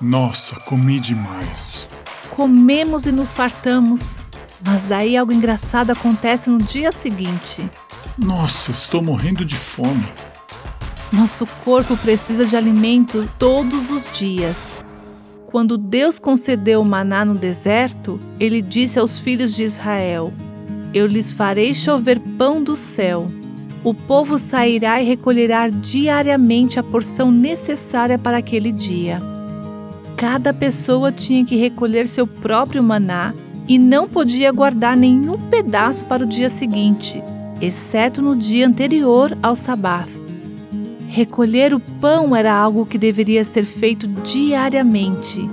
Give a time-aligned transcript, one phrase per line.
[0.00, 1.84] Nossa, comi demais.
[2.30, 4.24] Comemos e nos fartamos.
[4.64, 7.68] Mas daí algo engraçado acontece no dia seguinte.
[8.16, 10.06] Nossa, estou morrendo de fome.
[11.12, 14.84] Nosso corpo precisa de alimento todos os dias.
[15.46, 20.32] Quando Deus concedeu o maná no deserto, ele disse aos filhos de Israel:
[20.94, 23.28] Eu lhes farei chover pão do céu.
[23.82, 29.20] O povo sairá e recolherá diariamente a porção necessária para aquele dia.
[30.18, 33.32] Cada pessoa tinha que recolher seu próprio maná
[33.68, 37.22] e não podia guardar nenhum pedaço para o dia seguinte,
[37.60, 40.08] exceto no dia anterior ao sabá.
[41.06, 45.48] Recolher o pão era algo que deveria ser feito diariamente.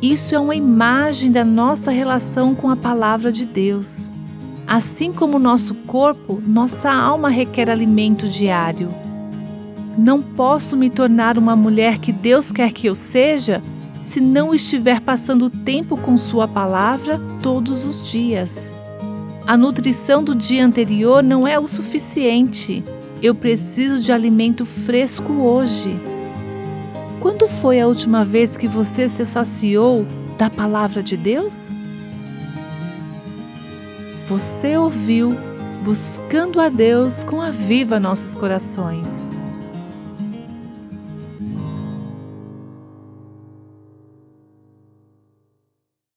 [0.00, 4.08] Isso é uma imagem da nossa relação com a palavra de Deus.
[4.64, 9.09] Assim como nosso corpo, nossa alma requer alimento diário.
[9.98, 13.60] Não posso me tornar uma mulher que Deus quer que eu seja
[14.02, 18.72] se não estiver passando tempo com Sua palavra todos os dias.
[19.46, 22.84] A nutrição do dia anterior não é o suficiente.
[23.22, 25.98] Eu preciso de alimento fresco hoje.
[27.20, 30.06] Quando foi a última vez que você se saciou
[30.38, 31.74] da palavra de Deus?
[34.26, 35.36] Você ouviu
[35.82, 39.30] Buscando a Deus com a Viva Nossos Corações.